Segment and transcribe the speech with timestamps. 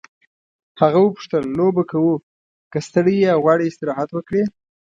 [0.81, 2.13] هغه وپوښتل لوبه کوو
[2.71, 4.43] که ستړی یې او غواړې استراحت وکړې.